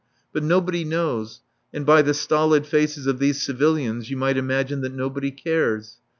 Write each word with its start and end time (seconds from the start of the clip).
But 0.33 0.41
nobody 0.41 0.83
knows, 0.83 1.41
and 1.71 1.85
by 1.85 2.01
the 2.01 2.15
stolid 2.15 2.65
faces 2.65 3.05
of 3.05 3.19
these 3.19 3.39
civilians 3.43 4.09
you 4.09 4.17
might 4.17 4.35
imagine 4.35 4.81
that 4.81 4.95
nobody 4.95 5.29
cares. 5.29 5.99